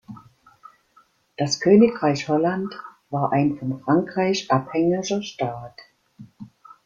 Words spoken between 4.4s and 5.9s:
abhängiger Staat.